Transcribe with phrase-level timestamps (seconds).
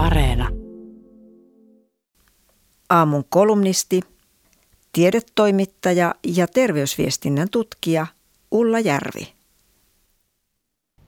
[0.00, 0.48] Areena.
[2.90, 4.00] Aamun kolumnisti,
[4.92, 8.06] tiedetoimittaja ja terveysviestinnän tutkija
[8.50, 9.28] Ulla Järvi.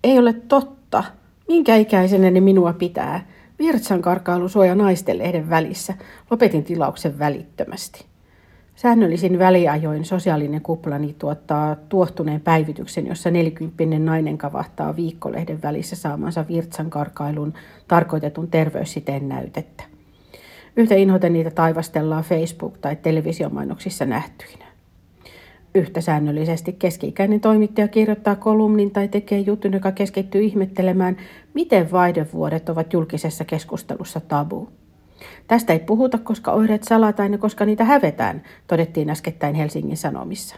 [0.05, 1.05] Ei ole totta.
[1.49, 3.29] Minkä ikäisenä minua pitää?
[3.59, 5.95] Virtsan karkailu suoja naisten lehden välissä.
[6.31, 8.12] Lopetin tilauksen välittömästi.
[8.75, 16.91] Säännöllisin väliajoin sosiaalinen kuplani tuottaa tuottuneen päivityksen, jossa nelikymppinen nainen kavahtaa viikkolehden välissä saamansa virtsan
[16.91, 17.55] karkailun
[17.89, 19.85] tarkoitetun terveyssiteen näytettä.
[20.77, 24.65] Yhtä inhoten niitä taivastellaan Facebook- tai televisiomainoksissa nähtyinä.
[25.75, 31.17] Yhtä säännöllisesti keski-ikäinen toimittaja kirjoittaa kolumnin tai tekee jutun, joka keskittyy ihmettelemään,
[31.55, 34.69] miten vaihdevuodet ovat julkisessa keskustelussa tabu.
[35.47, 40.57] Tästä ei puhuta, koska oireet salataan ja koska niitä hävetään, todettiin äskettäin Helsingin Sanomissa.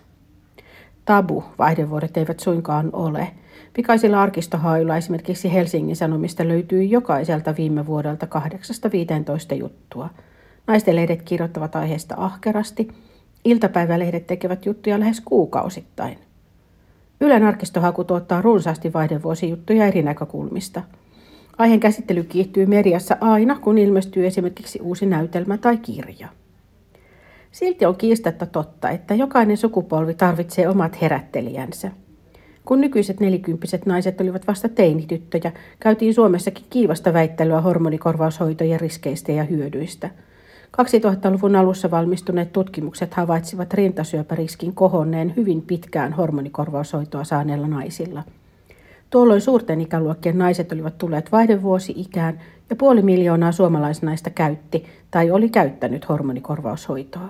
[1.04, 3.28] Tabu vaihdevuodet eivät suinkaan ole.
[3.72, 8.26] Pikaisilla arkistohauilla esimerkiksi Helsingin Sanomista löytyy jokaiselta viime vuodelta
[9.54, 10.08] 8-15 juttua.
[10.66, 12.88] Naisten lehdet kirjoittavat aiheesta ahkerasti.
[13.44, 16.18] Iltapäivälehdet tekevät juttuja lähes kuukausittain.
[17.20, 20.82] Ylen arkistohaku tuottaa runsaasti vaihdevuosijuttuja eri näkökulmista–
[21.58, 26.28] Aiheen käsittely kiihtyy mediassa aina, kun ilmestyy esimerkiksi uusi näytelmä tai kirja.
[27.52, 31.90] Silti on kiistatta totta, että jokainen sukupolvi tarvitsee omat herättelijänsä.
[32.64, 40.10] Kun nykyiset nelikymppiset naiset olivat vasta teinityttöjä, käytiin Suomessakin kiivasta väittelyä hormonikorvaushoitojen riskeistä ja hyödyistä.
[40.82, 48.22] 2000-luvun alussa valmistuneet tutkimukset havaitsivat rintasyöpäriskin kohonneen hyvin pitkään hormonikorvaushoitoa saaneilla naisilla–
[49.10, 56.08] Tuolloin suurten ikäluokkien naiset olivat tulleet vaihdevuosi-ikään ja puoli miljoonaa suomalaisnaista käytti tai oli käyttänyt
[56.08, 57.28] hormonikorvaushoitoa.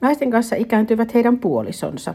[0.00, 2.14] Naisten kanssa ikääntyvät heidän puolisonsa.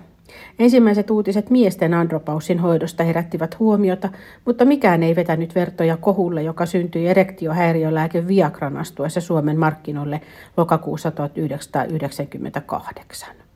[0.59, 4.09] Ensimmäiset uutiset miesten andropausin hoidosta herättivät huomiota,
[4.45, 10.21] mutta mikään ei vetänyt vertoja kohulle, joka syntyi erektiohäiriölääke Viagran astuessa Suomen markkinoille
[10.57, 13.48] lokakuussa 1998.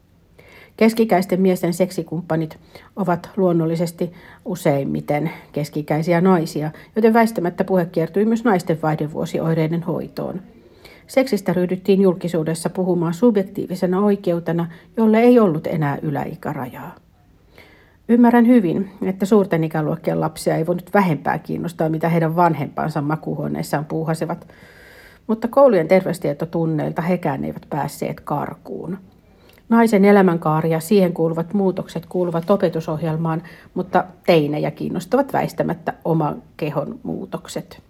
[0.78, 2.58] Keskikäisten miesten seksikumppanit
[2.96, 4.14] ovat luonnollisesti
[4.46, 10.42] useimmiten keskikäisiä naisia, joten väistämättä puhe kiertyi myös naisten vaihdevuosioireiden hoitoon.
[11.08, 14.68] Seksistä ryhdyttiin julkisuudessa puhumaan subjektiivisena oikeutena,
[14.98, 16.96] jolle ei ollut enää yläikärajaa.
[18.10, 24.48] Ymmärrän hyvin, että suurten ikäluokkien lapsia ei voinut vähempää kiinnostaa, mitä heidän vanhempansa makuuhuoneissaan puuhasivat,
[25.28, 28.98] mutta koulujen terveystietotunneilta hekään eivät päässeet karkuun.
[29.74, 37.82] Naisen elämänkaari ja siihen kuuluvat muutokset kuuluvat opetusohjelmaan, mutta teinejä kiinnostavat väistämättä oman kehon muutokset.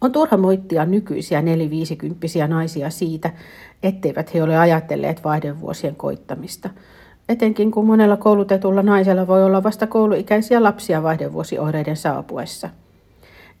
[0.00, 3.30] On turha moittia nykyisiä neliviisikymppisiä naisia siitä,
[3.82, 6.70] etteivät he ole ajatelleet vaihdevuosien koittamista.
[7.28, 12.68] Etenkin kun monella koulutetulla naisella voi olla vasta kouluikäisiä lapsia vaihdevuosioireiden saapuessa.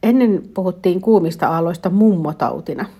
[0.02, 2.86] Ennen puhuttiin kuumista aalloista mummotautina–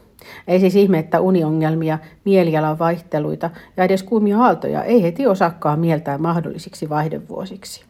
[0.48, 6.18] ei siis ihme, että uniongelmia, mielialan vaihteluita ja edes kuumia aaltoja ei heti osakkaan mieltää
[6.18, 7.84] mahdollisiksi vaihdevuosiksi.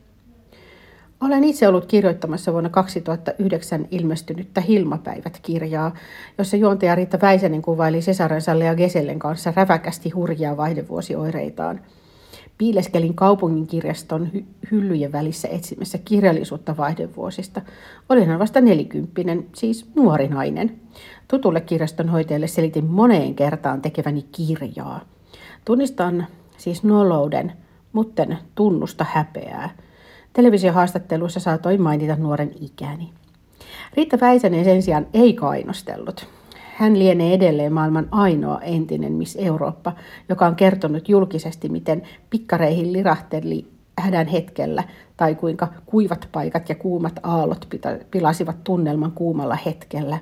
[1.20, 5.94] Olen itse ollut kirjoittamassa vuonna 2009 ilmestynyttä Hilmapäivät-kirjaa,
[6.38, 11.80] jossa juontaja Riitta Väisänen kuvaili Cesarensa Lea Gesellen kanssa räväkästi hurjaa vaihdevuosioireitaan–
[12.58, 17.62] Piileskelin kaupungin kirjaston hy- hyllyjen välissä etsimässä kirjallisuutta vaihdevuosista.
[18.08, 20.80] Olin vasta nelikymppinen, siis nuori nainen.
[21.28, 25.00] Tutulle kirjastonhoitajalle selitin moneen kertaan tekeväni kirjaa.
[25.64, 26.26] Tunnistan
[26.56, 27.52] siis nolouden,
[27.92, 29.70] mutten tunnusta häpeää.
[30.32, 33.12] Televisiohaastatteluissa saatoin mainita nuoren ikäni.
[33.94, 36.37] Riitta Väisänen sen sijaan ei kainostellut.
[36.78, 39.92] Hän lienee edelleen maailman ainoa entinen Miss Eurooppa,
[40.28, 43.66] joka on kertonut julkisesti, miten pikkareihin lirahteli
[43.98, 44.84] hädän hetkellä
[45.16, 47.68] tai kuinka kuivat paikat ja kuumat aallot
[48.10, 50.18] pilasivat tunnelman kuumalla hetkellä.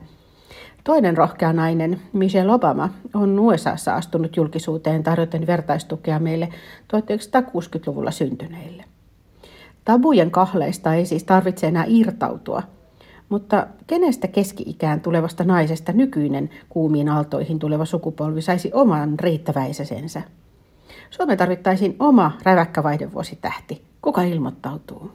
[0.85, 6.49] Toinen rohkea nainen, Michelle Obama, on USAssa astunut julkisuuteen tarjoten vertaistukea meille
[6.97, 8.85] 1960-luvulla syntyneille.
[9.85, 12.63] Tabujen kahleista ei siis tarvitse enää irtautua–
[13.29, 20.23] mutta kenestä keski-ikään tulevasta naisesta nykyinen kuumiin aaltoihin tuleva sukupolvi saisi oman riittäväisensä?
[21.11, 23.83] Suomeen tarvittaisiin oma räväkkä vaihdevuositähti.
[24.03, 25.11] Kuka ilmoittautuu?